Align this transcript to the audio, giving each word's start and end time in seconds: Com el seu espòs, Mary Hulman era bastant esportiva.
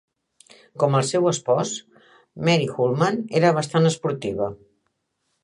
Com 0.83 0.95
el 0.99 1.03
seu 1.09 1.29
espòs, 1.31 1.73
Mary 2.49 2.67
Hulman 2.73 3.21
era 3.43 3.53
bastant 3.59 3.93
esportiva. 3.93 4.51